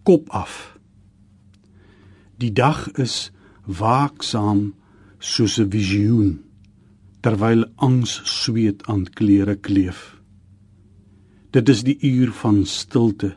Kop 0.03 0.29
af. 0.29 0.75
Die 2.35 2.51
dag 2.51 2.91
is 2.99 3.31
waaksaam 3.63 4.73
soos 5.19 5.57
'n 5.59 5.71
visioen 5.71 6.43
terwyl 7.21 7.65
angs 7.75 8.21
sweet 8.23 8.83
aan 8.87 9.07
klere 9.09 9.55
kleef. 9.55 10.19
Dit 11.51 11.69
is 11.69 11.83
die 11.83 11.97
uur 12.01 12.31
van 12.31 12.65
stilte. 12.65 13.35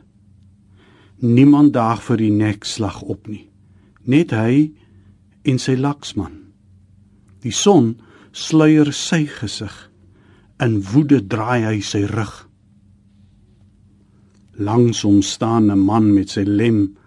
Niemand 1.17 1.73
daag 1.73 2.03
vir 2.03 2.17
die 2.17 2.31
nekslag 2.31 3.01
op 3.01 3.27
nie 3.27 3.50
net 4.05 4.31
hy 4.31 4.71
en 5.45 5.59
sy 5.61 5.75
laksman. 5.77 6.37
Die 7.41 7.53
son 7.53 7.95
sluier 8.31 8.91
sy 8.93 9.25
gesig. 9.25 9.73
In 10.61 10.79
woede 10.91 11.21
draai 11.25 11.65
hy 11.65 11.79
sy 11.81 12.05
rug. 12.09 12.33
Langs 14.61 15.01
hom 15.01 15.21
staan 15.25 15.71
'n 15.71 15.79
man 15.79 16.13
met 16.13 16.29
sy 16.29 16.43
lem 16.45 16.97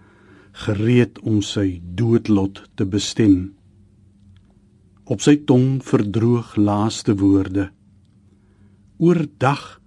gereed 0.55 1.19
om 1.23 1.43
sy 1.43 1.81
doodlot 1.83 2.63
te 2.75 2.85
bestem. 2.87 3.55
Op 5.05 5.21
sy 5.21 5.37
tong 5.47 5.83
verdroog 5.83 6.57
laaste 6.57 7.15
woorde. 7.19 7.71
Oordag 8.99 9.81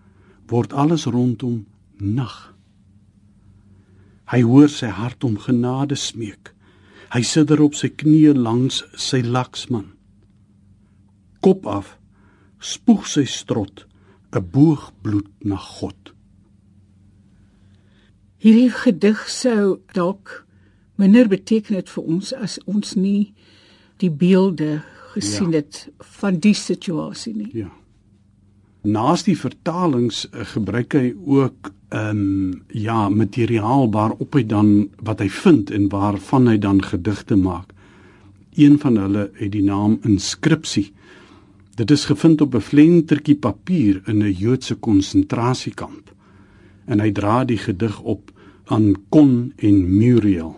word 0.47 0.73
alles 0.73 1.05
rondom 1.05 1.65
nag. 1.97 2.53
Hy 4.27 4.41
hoor 4.41 4.69
sy 4.69 4.87
hart 4.91 5.23
om 5.23 5.37
genade 5.39 5.95
smeek. 5.95 6.56
Hy 7.13 7.21
sidder 7.23 7.61
op 7.63 7.75
sy 7.75 7.89
knieë 7.89 8.33
langs 8.35 8.81
sy 8.99 9.21
laksman. 9.23 9.93
Kop 11.41 11.67
af 11.67 11.95
spoeg 12.59 13.05
sy 13.07 13.23
strot 13.25 13.85
'n 14.35 14.43
boog 14.51 14.91
bloed 15.01 15.29
na 15.39 15.55
God. 15.55 16.13
Hierdie 18.37 18.71
gedig 18.71 19.29
sou 19.29 19.79
dalk 19.93 20.45
minder 20.95 21.27
beteken 21.27 21.75
het 21.75 21.89
vir 21.89 22.03
ons 22.03 22.33
as 22.33 22.59
ons 22.65 22.95
nie 22.95 23.33
die 23.97 24.11
beelde 24.11 24.83
gesien 25.13 25.51
ja. 25.51 25.61
het 25.61 25.89
van 26.19 26.39
die 26.39 26.53
situasie 26.53 27.33
nie. 27.35 27.49
Ja. 27.53 27.71
Naas 28.83 29.23
die 29.23 29.37
vertalings 29.37 30.25
uh, 30.31 30.45
gebruik 30.45 30.93
hy 30.93 31.13
ook 31.25 31.71
ehm 31.89 32.09
um, 32.09 32.61
ja, 32.67 33.09
materiaal 33.09 33.91
waarop 33.91 34.33
hy 34.35 34.43
dan 34.45 34.89
wat 35.03 35.19
hy 35.19 35.29
vind 35.29 35.71
en 35.71 35.87
waarvan 35.89 36.47
hy 36.47 36.57
dan 36.57 36.83
gedigte 36.83 37.35
maak. 37.35 37.71
Een 38.55 38.79
van 38.79 38.97
hulle 38.97 39.29
het 39.33 39.51
die 39.51 39.63
naam 39.63 39.99
inskripsie. 40.03 40.91
Dit 41.75 41.91
is 41.91 42.05
gevind 42.05 42.41
op 42.41 42.55
'n 42.55 42.61
flentertjie 42.61 43.35
papier 43.35 44.01
in 44.05 44.23
'n 44.23 44.33
Joodse 44.33 44.75
konsentrasiekamp. 44.75 46.11
En 46.85 46.99
hy 46.99 47.11
dra 47.11 47.45
die 47.45 47.57
gedig 47.57 48.01
op 48.01 48.31
aan 48.65 48.95
Kon 49.09 49.53
en 49.55 49.97
Muriel 49.97 50.57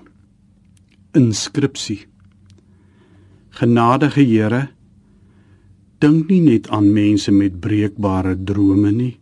inskripsie. 1.12 2.06
Genadige 3.50 4.22
Here, 4.22 4.68
dink 6.00 6.30
nie 6.30 6.42
net 6.44 6.70
aan 6.72 6.92
mense 6.94 7.32
met 7.34 7.58
breekbare 7.60 8.36
drome 8.38 8.92
nie, 8.94 9.16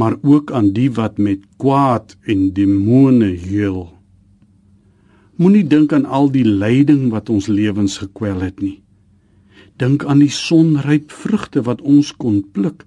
maar 0.00 0.16
ook 0.24 0.52
aan 0.56 0.72
die 0.72 0.88
wat 0.96 1.18
met 1.20 1.44
kwaad 1.60 2.16
en 2.24 2.52
demone 2.56 3.34
heel. 3.36 3.82
Moenie 5.36 5.66
dink 5.68 5.92
aan 5.92 6.04
al 6.04 6.30
die 6.32 6.44
lyding 6.44 7.10
wat 7.12 7.28
ons 7.28 7.48
lewens 7.48 7.98
gekwel 8.00 8.40
het 8.40 8.60
nie. 8.64 8.80
Dink 9.80 10.04
aan 10.04 10.20
die 10.24 10.32
sonryp 10.32 11.12
vrugte 11.12 11.64
wat 11.68 11.80
ons 11.80 12.12
kon 12.16 12.40
pluk 12.52 12.84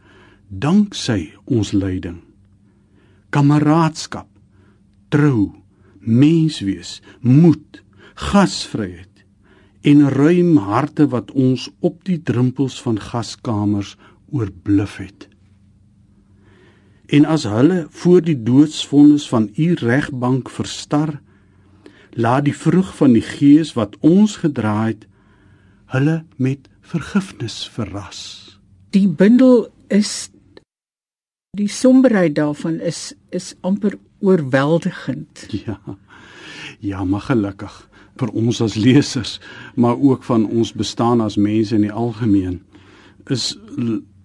danksy 0.49 1.33
ons 1.49 1.71
lyding. 1.73 2.19
Kameraadskap, 3.33 4.29
trou, 5.09 5.49
menswees, 5.99 6.99
moed, 7.21 7.81
gasvryheid 8.29 9.09
en 9.83 10.05
ruim 10.13 10.57
harte 10.57 11.09
wat 11.11 11.33
ons 11.33 11.67
op 11.81 12.03
die 12.07 12.19
drempels 12.21 12.77
van 12.81 13.01
gaskamers 13.01 13.97
oorbluf 14.31 14.97
het. 15.01 15.32
En 17.13 17.25
as 17.29 17.43
hulle 17.45 17.85
voor 17.89 18.23
die 18.25 18.39
doodsvonnis 18.43 19.27
van 19.29 19.51
u 19.55 19.73
regbank 19.77 20.49
verstar, 20.49 21.19
laat 22.09 22.45
die 22.45 22.55
vrug 22.57 22.95
van 22.97 23.13
die 23.13 23.25
gees 23.25 23.73
wat 23.77 23.97
ons 24.01 24.39
gedra 24.41 24.87
het, 24.87 25.05
hulle 25.93 26.23
met 26.35 26.69
vergifnis 26.81 27.59
verras. 27.69 28.21
Die 28.97 29.05
bindel 29.07 29.67
is 29.93 30.31
die 31.57 31.69
somberheid 31.69 32.33
daarvan 32.35 32.79
is 32.81 33.13
is 33.29 33.53
amper 33.61 33.97
oorweldigend. 34.19 35.45
Ja. 35.65 35.79
Ja, 36.79 37.03
maar 37.03 37.21
gelukkig 37.29 37.73
vir 38.17 38.29
ons 38.33 38.61
as 38.61 38.73
lesers, 38.75 39.39
maar 39.75 39.99
ook 40.01 40.23
van 40.23 40.45
ons 40.49 40.73
bestaan 40.73 41.21
as 41.21 41.37
mense 41.37 41.75
in 41.75 41.85
die 41.85 41.93
algemeen 41.93 42.61
is 43.31 43.53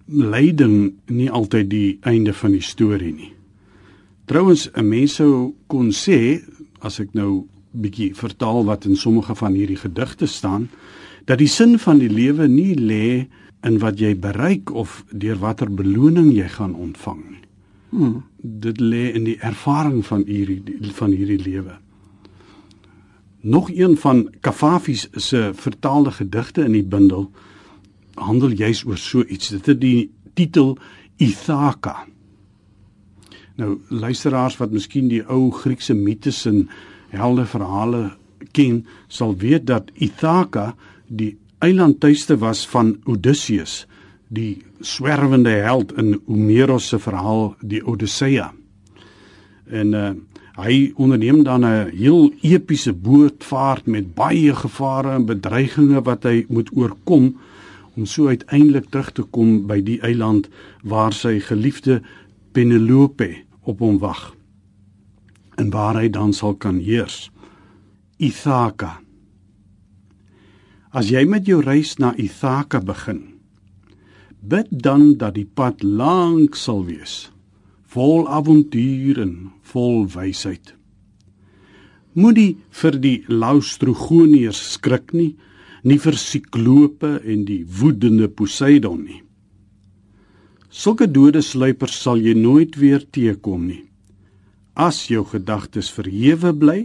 lyding 0.09 0.95
nie 1.07 1.31
altyd 1.31 1.71
die 1.71 1.99
einde 2.01 2.33
van 2.33 2.53
die 2.53 2.65
storie 2.65 3.13
nie. 3.13 3.33
Trouwens, 4.29 4.69
'n 4.75 4.89
mens 4.89 5.15
sou 5.15 5.55
kon 5.67 5.91
sê 5.91 6.43
as 6.81 7.01
ek 7.01 7.15
nou 7.15 7.47
bietjie 7.71 8.15
vertaal 8.15 8.65
wat 8.65 8.85
in 8.85 8.97
sommige 8.97 9.35
van 9.35 9.55
hierdie 9.55 9.77
gedigte 9.77 10.27
staan, 10.27 10.69
dat 11.25 11.39
die 11.39 11.49
sin 11.49 11.79
van 11.79 11.99
die 11.99 12.11
lewe 12.11 12.49
nie 12.49 12.75
lê 12.75 13.27
in 13.63 13.79
wat 13.79 13.99
jy 13.99 14.15
bereik 14.19 14.71
of 14.71 15.05
deur 15.11 15.39
watter 15.39 15.71
beloning 15.71 16.33
jy 16.33 16.49
gaan 16.49 16.75
ontvang 16.75 17.23
nie. 17.31 17.45
Hmm. 17.91 18.23
Dit 18.37 18.81
lê 18.81 19.13
in 19.15 19.25
die 19.25 19.39
ervaring 19.41 20.07
van 20.07 20.25
hierdie 20.27 20.93
van 20.93 21.11
hierdie 21.11 21.41
lewe. 21.43 21.79
Nog 23.41 23.71
een 23.71 23.97
van 23.97 24.29
Kafafis 24.41 25.09
se 25.13 25.51
vertaalde 25.55 26.11
gedigte 26.11 26.65
in 26.65 26.73
die 26.73 26.85
bundel 26.85 27.31
handel 28.19 28.55
juis 28.55 28.85
oor 28.85 28.99
so 28.99 29.25
iets. 29.25 29.53
Dit 29.55 29.67
het 29.67 29.81
die 29.81 30.11
titel 30.35 30.77
Ithaka. 31.19 32.07
Nou 33.59 33.79
luisteraars 33.91 34.59
wat 34.61 34.75
miskien 34.75 35.09
die 35.11 35.25
ou 35.27 35.51
Griekse 35.51 35.95
mites 35.95 36.45
en 36.47 36.69
helde 37.11 37.47
verhale 37.49 38.03
ken, 38.55 38.85
sal 39.09 39.35
weet 39.37 39.67
dat 39.67 39.91
Ithaka 39.95 40.75
die 41.09 41.37
eilandtuiste 41.59 42.37
was 42.39 42.63
van 42.71 42.97
Odysseus, 43.05 43.87
die 44.29 44.63
swerwende 44.81 45.57
held 45.65 45.93
in 45.99 46.21
Homerus 46.27 46.93
se 46.93 47.01
verhaal 47.03 47.57
die 47.61 47.83
Odyssea. 47.87 48.53
En 49.67 49.95
uh 49.95 50.11
Hy 50.59 50.91
onderneem 50.99 51.45
dan 51.47 51.63
'n 51.65 51.91
heel 51.95 52.33
epiese 52.43 52.93
bootvaart 52.93 53.87
met 53.87 54.15
baie 54.15 54.55
gevare 54.55 55.11
en 55.15 55.25
bedreigings 55.25 56.03
wat 56.03 56.23
hy 56.23 56.47
moet 56.49 56.71
oorkom 56.75 57.37
om 57.99 58.07
so 58.07 58.31
uiteindelik 58.31 58.91
terug 58.95 59.11
te 59.13 59.25
kom 59.35 59.67
by 59.67 59.81
die 59.83 59.99
eiland 60.07 60.47
waar 60.87 61.13
sy 61.13 61.41
geliefde 61.43 61.99
Penelope 62.55 63.33
op 63.67 63.83
hom 63.83 63.99
wag 64.03 64.31
en 65.59 65.73
waar 65.75 65.99
hy 65.99 66.07
dan 66.15 66.31
sal 66.31 66.55
kan 66.55 66.79
heers. 66.79 67.33
Ithaka. 68.23 69.01
As 70.95 71.11
jy 71.11 71.25
met 71.27 71.51
jou 71.51 71.59
reis 71.67 71.97
na 71.99 72.13
Ithaka 72.15 72.79
begin, 72.79 73.25
bid 74.39 74.71
dan 74.71 75.17
dat 75.19 75.35
die 75.35 75.49
pad 75.59 75.83
lank 75.83 76.55
sal 76.55 76.85
wees 76.87 77.27
vol 77.89 78.29
avontuur 78.29 79.19
en 79.23 79.35
vol 79.73 80.05
wysheid. 80.13 80.75
Moenie 82.13 82.59
vir 82.81 82.99
die 83.01 83.17
laustrogoniërs 83.33 84.61
skrik 84.75 85.15
nie, 85.17 85.33
nie 85.83 85.99
vir 86.03 86.17
siklope 86.19 87.19
en 87.25 87.45
die 87.49 87.63
woedende 87.79 88.29
Poseidon 88.29 89.03
nie. 89.05 89.23
Sulke 90.69 91.09
dode 91.11 91.43
sluipers 91.43 91.97
sal 92.03 92.21
jy 92.23 92.35
nooit 92.37 92.77
weer 92.77 93.05
teekom 93.05 93.67
nie. 93.71 93.85
As 94.79 95.09
jou 95.11 95.25
gedagtes 95.27 95.89
verhewe 95.91 96.53
bly, 96.55 96.79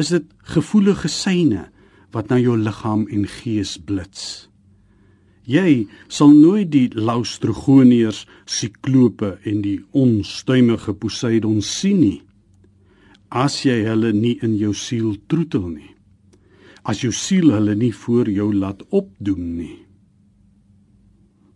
is 0.00 0.10
dit 0.14 0.26
gevoelige 0.54 1.10
syne 1.12 1.68
wat 2.12 2.32
na 2.32 2.40
jou 2.40 2.56
liggaam 2.58 3.04
en 3.12 3.28
gees 3.28 3.76
blits. 3.78 4.48
Jy 5.46 5.86
sal 6.08 6.32
nooit 6.34 6.70
die 6.70 6.88
laustrogoniërs, 6.94 8.24
siklope 8.46 9.36
en 9.48 9.62
die 9.64 9.80
onstuimige 9.90 10.94
Poseidon 10.94 11.60
sien 11.62 12.00
nie 12.02 12.20
as 13.32 13.62
jy 13.64 13.78
hulle 13.86 14.12
nie 14.12 14.36
in 14.44 14.58
jou 14.60 14.74
siel 14.76 15.16
troetel 15.28 15.64
nie. 15.72 15.91
As 16.82 17.02
jou 17.04 17.12
siel 17.14 17.52
hulle 17.54 17.74
nie 17.78 17.92
voor 17.94 18.30
jou 18.30 18.50
laat 18.54 18.82
opdoem 18.90 19.44
nie. 19.56 19.78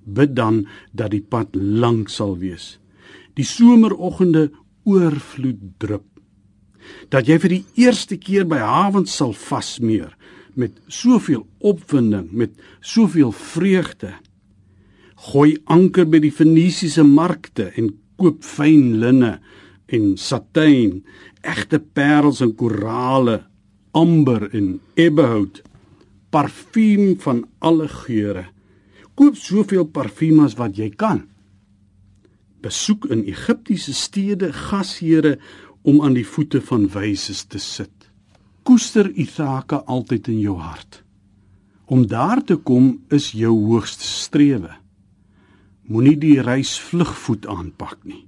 Bid 0.07 0.37
dan 0.39 0.65
dat 0.95 1.11
die 1.11 1.23
pad 1.23 1.57
lank 1.57 2.11
sal 2.13 2.37
wees. 2.39 2.77
Die 3.35 3.47
someroggende 3.47 4.51
oorvloed 4.87 5.65
drup. 5.83 6.07
Dat 7.11 7.27
jy 7.27 7.41
vir 7.43 7.57
die 7.57 7.65
eerste 7.83 8.19
keer 8.23 8.47
by 8.47 8.61
hawens 8.63 9.17
sal 9.19 9.35
vasmeer 9.35 10.15
met 10.57 10.79
soveel 10.89 11.45
opwinding, 11.61 12.31
met 12.33 12.55
soveel 12.81 13.33
vreugde. 13.33 14.15
Gooi 15.29 15.57
anker 15.73 16.07
by 16.09 16.21
die 16.25 16.33
Fenisiese 16.33 17.05
markte 17.05 17.69
en 17.77 17.91
koop 18.17 18.45
fyn 18.45 18.97
linne 19.03 19.37
en 19.93 20.15
satijn, 20.17 21.03
egte 21.45 21.81
parels 21.81 22.41
en 22.45 22.55
korale, 22.57 23.43
amber 23.97 24.49
en 24.53 24.77
ebbehout, 24.95 25.63
parfuum 26.31 27.17
van 27.25 27.47
alle 27.65 27.89
geure. 27.89 28.45
Koop 29.17 29.39
soveel 29.41 29.89
parfuum 29.89 30.43
as 30.45 30.59
wat 30.61 30.77
jy 30.77 30.91
kan. 30.93 31.25
Besoek 32.61 33.09
in 33.09 33.25
Egiptiese 33.25 33.95
stede 33.97 34.53
gasheere 34.53 35.39
om 35.87 36.03
aan 36.05 36.17
die 36.19 36.27
voete 36.27 36.61
van 36.61 36.89
wyses 36.93 37.47
te 37.49 37.63
sit 37.63 37.97
koester 38.67 39.07
Ithaka 39.15 39.85
altyd 39.87 40.29
in 40.33 40.41
jou 40.43 40.57
hart. 40.59 41.03
Om 41.87 42.07
daar 42.11 42.43
te 42.43 42.57
kom 42.57 42.97
is 43.15 43.31
jou 43.31 43.53
hoogste 43.69 44.07
strewe. 44.07 44.73
Moenie 45.87 46.17
die 46.19 46.41
reis 46.43 46.75
vlugvoet 46.83 47.47
aanpak 47.47 48.01
nie. 48.03 48.25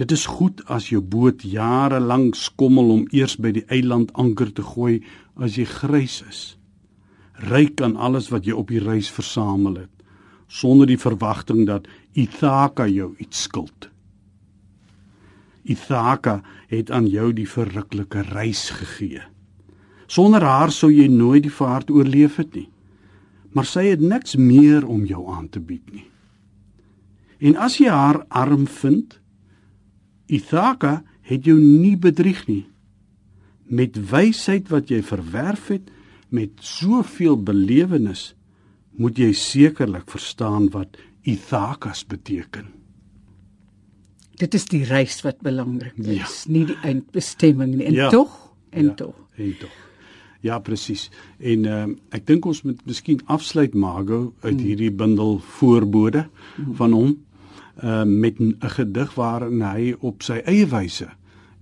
Dit 0.00 0.14
is 0.16 0.24
goed 0.26 0.62
as 0.72 0.88
jou 0.88 1.02
boot 1.04 1.42
jare 1.44 2.00
lank 2.00 2.38
skommel 2.38 2.88
om 2.94 3.06
eers 3.12 3.36
by 3.36 3.52
die 3.52 3.66
eiland 3.68 4.12
anker 4.16 4.48
te 4.56 4.64
gooi 4.64 5.02
as 5.36 5.58
jy 5.60 5.66
grys 5.68 6.22
is. 6.24 6.40
Ryk 7.50 7.82
aan 7.84 7.98
alles 8.00 8.30
wat 8.32 8.48
jy 8.48 8.56
op 8.56 8.72
die 8.72 8.80
reis 8.80 9.10
versamel 9.12 9.82
het 9.82 10.00
sonder 10.50 10.88
die 10.90 10.98
verwagting 10.98 11.62
dat 11.68 11.86
Ithaka 12.18 12.88
jou 12.90 13.12
iets 13.22 13.44
skuld. 13.46 13.86
Ithaka 15.62 16.40
het 16.72 16.90
aan 16.90 17.06
jou 17.06 17.30
die 17.36 17.46
verruklike 17.46 18.24
reis 18.32 18.64
gegee. 18.74 19.22
Sonder 20.10 20.42
haar 20.42 20.74
sou 20.74 20.90
jy 20.90 21.06
nooit 21.06 21.44
die 21.46 21.54
vaart 21.54 21.90
oorleef 21.90 22.40
het 22.42 22.56
nie. 22.58 22.66
Maar 23.54 23.66
sy 23.66 23.86
het 23.92 24.02
niks 24.02 24.34
meer 24.38 24.86
om 24.86 25.04
jou 25.06 25.22
aan 25.30 25.46
te 25.48 25.62
bied 25.62 25.86
nie. 25.94 26.06
En 27.38 27.56
as 27.56 27.78
jy 27.78 27.88
haar 27.90 28.24
arm 28.28 28.66
vind, 28.66 29.19
Ithaka 30.30 31.02
het 31.26 31.44
jou 31.48 31.56
nie 31.58 31.96
bedrieg 32.00 32.44
nie. 32.48 32.64
Met 33.70 33.98
wysheid 34.10 34.68
wat 34.70 34.90
jy 34.90 35.02
verwerf 35.06 35.68
het, 35.70 35.90
met 36.30 36.50
soveel 36.62 37.36
belewenis, 37.42 38.34
moet 38.98 39.18
jy 39.18 39.32
sekerlik 39.34 40.10
verstaan 40.10 40.68
wat 40.74 40.98
Ithakas 41.26 42.04
beteken. 42.06 42.66
Dit 44.40 44.54
is 44.56 44.64
die 44.70 44.84
reis 44.88 45.18
wat 45.26 45.40
belangrik 45.44 45.98
is, 45.98 46.06
Ja. 46.16 46.26
nie 46.52 46.64
die 46.66 46.76
eindbestemming 46.82 47.74
nie. 47.76 47.86
En 47.86 47.94
Ja. 47.94 48.08
tog, 48.10 48.52
en 48.70 48.84
ja, 48.84 48.94
tog. 48.94 49.14
En 49.36 49.54
tog. 49.58 49.70
Ja, 50.40 50.58
presies. 50.58 51.10
En 51.38 51.64
ehm 51.66 51.90
uh, 51.90 51.96
ek 52.10 52.26
dink 52.26 52.44
ons 52.46 52.62
moet 52.62 52.86
miskien 52.86 53.20
afsluit 53.26 53.74
Mago 53.74 54.32
uit 54.40 54.54
Hmm. 54.54 54.64
hierdie 54.64 54.90
bundel 54.90 55.38
voorbode 55.38 56.28
van 56.74 56.92
hom 56.92 57.16
uh 57.84 58.04
met 58.04 58.40
'n 58.40 58.56
gedig 58.60 59.14
waarin 59.14 59.62
hy 59.62 59.94
op 60.00 60.22
sy 60.22 60.42
eie 60.44 60.66
wyse 60.66 61.08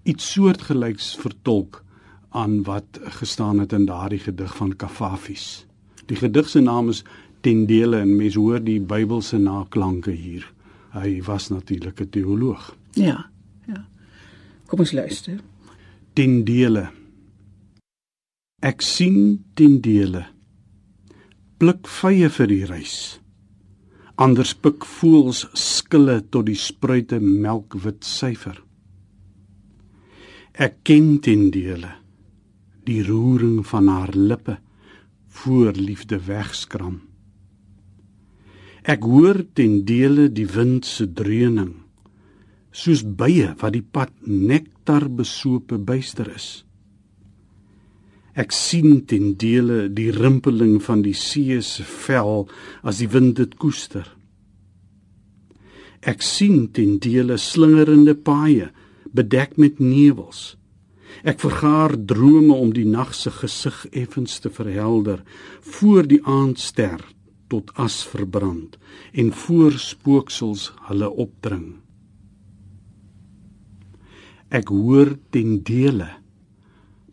iets 0.02 0.32
soortgelyks 0.32 1.16
vertolk 1.20 1.84
aan 2.28 2.62
wat 2.62 2.98
gestaan 3.20 3.58
het 3.58 3.72
in 3.72 3.84
daardie 3.84 4.18
gedig 4.18 4.56
van 4.56 4.76
Kafafis. 4.76 5.66
Die 6.06 6.16
gedig 6.16 6.48
se 6.48 6.60
naam 6.60 6.88
is 6.88 7.04
Tendele 7.40 8.00
en 8.00 8.16
mens 8.16 8.34
hoor 8.34 8.62
die 8.64 8.80
Bybelse 8.80 9.38
naklanke 9.38 10.10
hier. 10.10 10.52
Hy 10.90 11.22
was 11.22 11.48
natuurlik 11.48 12.00
'n 12.00 12.10
teoloog. 12.10 12.76
Ja, 12.92 13.30
ja. 13.66 13.86
Kom 14.66 14.78
ons 14.78 14.92
luister. 14.92 15.40
ten 16.12 16.44
dele. 16.44 16.88
Ek 18.62 18.80
sien 18.80 19.44
ten 19.54 19.80
dele. 19.80 20.26
Pluk 21.56 21.86
vye 21.86 22.28
vir 22.30 22.46
die 22.46 22.64
reis. 22.64 23.20
Anders 24.18 24.50
pik 24.58 24.82
voels 24.98 25.44
skille 25.54 26.16
tot 26.26 26.48
die 26.48 26.58
spruite 26.58 27.20
melkwit 27.22 28.02
syfer. 28.02 28.56
Ek 30.58 30.80
ken 30.82 31.20
ten 31.22 31.52
dele 31.54 31.92
die 32.88 33.04
roering 33.06 33.60
van 33.68 33.86
haar 33.86 34.10
lippe 34.16 34.56
voor 35.38 35.78
liefde 35.78 36.18
wegskram. 36.26 36.96
Ek 38.82 39.06
hoor 39.06 39.44
ten 39.54 39.84
dele 39.86 40.26
die 40.34 40.48
wind 40.50 40.88
se 40.88 41.06
dreuning 41.06 41.76
soos 42.74 43.04
bye 43.06 43.52
wat 43.60 43.76
die 43.76 43.86
pad 43.86 44.10
nektar 44.26 45.06
besope 45.06 45.78
byster 45.78 46.26
is. 46.34 46.64
Ek 48.38 48.54
sien 48.54 49.00
ten 49.10 49.32
dele 49.34 49.88
die 49.90 50.12
rimpeling 50.14 50.76
van 50.84 51.02
die 51.02 51.16
see 51.16 51.58
se 51.66 51.82
vel 51.82 52.46
as 52.86 53.00
die 53.02 53.10
wind 53.10 53.34
dit 53.40 53.56
koester. 53.58 54.06
Ek 56.06 56.22
sien 56.22 56.68
ten 56.70 57.00
dele 57.02 57.38
slingerende 57.42 58.14
paaie 58.14 58.70
bedek 59.10 59.56
met 59.58 59.80
nevels. 59.82 60.54
Ek 61.26 61.40
vergaar 61.42 61.96
drome 61.98 62.54
om 62.54 62.70
die 62.76 62.86
nag 62.86 63.10
se 63.16 63.32
gesig 63.34 63.80
effens 63.90 64.38
te 64.44 64.52
verhelder 64.54 65.24
voor 65.74 66.06
die 66.06 66.20
aandster 66.22 67.02
tot 67.50 67.72
as 67.74 68.04
verbrand 68.06 68.76
en 69.18 69.32
voor 69.34 69.74
spooksels 69.82 70.68
hulle 70.86 71.10
opdring. 71.10 71.80
Ek 74.54 74.70
hoor 74.70 75.16
ten 75.34 75.58
dele 75.66 76.12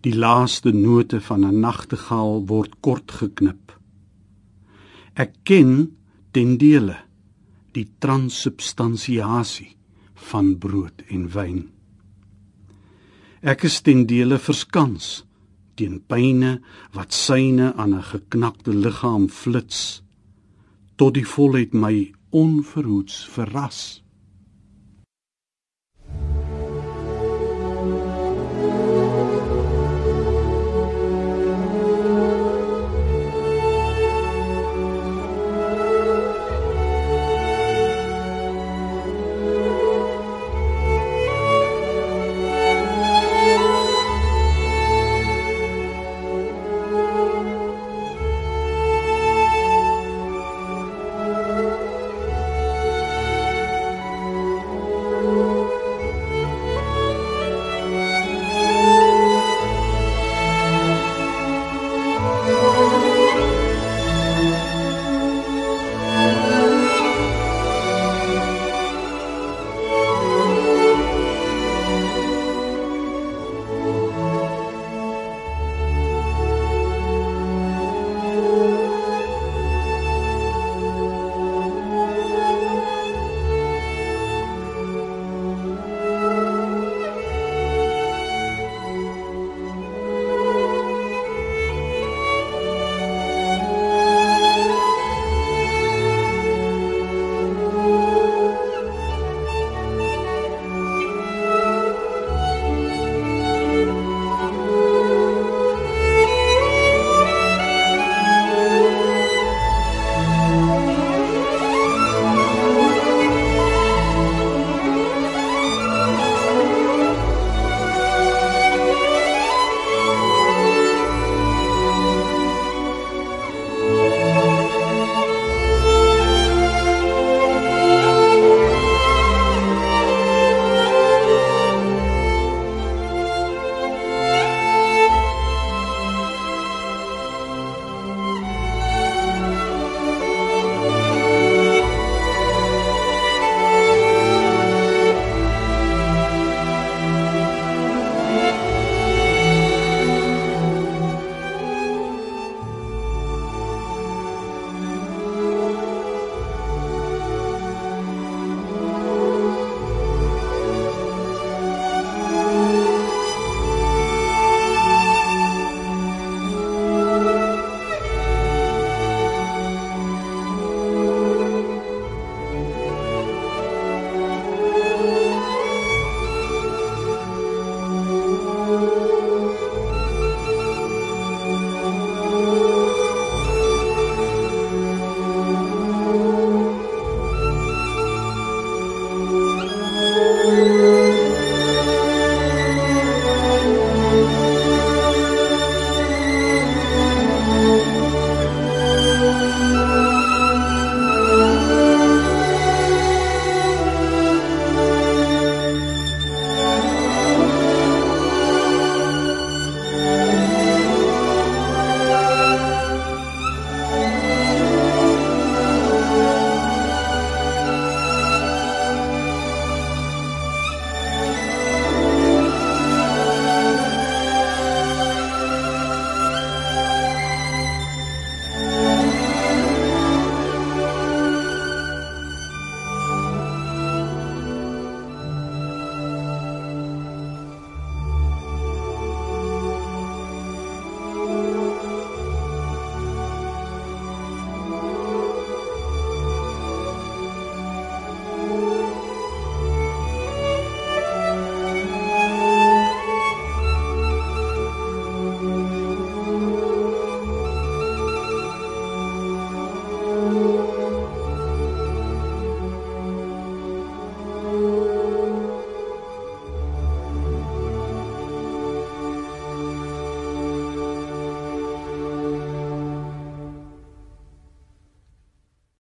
die 0.05 0.13
laaste 0.13 0.69
note 0.71 1.17
van 1.21 1.45
'n 1.45 1.59
nagtegaal 1.59 2.45
word 2.45 2.73
kort 2.79 3.11
geknip. 3.11 3.73
Ek 5.13 5.31
ken 5.43 5.97
ten 6.31 6.57
dele 6.57 6.97
die 7.71 7.87
transubstansiasie 7.99 9.75
van 10.13 10.57
brood 10.57 11.01
en 11.07 11.29
wyn. 11.33 11.69
Ek 13.41 13.63
is 13.63 13.81
ten 13.81 14.05
dele 14.05 14.37
verskans 14.37 15.25
teen 15.75 15.99
pyne 16.07 16.61
wat 16.93 17.13
syne 17.13 17.73
aan 17.73 17.95
'n 17.95 18.09
geknakte 18.13 18.73
liggaam 18.73 19.29
flits 19.29 20.01
tot 20.95 21.13
die 21.13 21.25
volheid 21.25 21.73
my 21.73 22.13
onverhoeds 22.29 23.25
verras. 23.25 24.04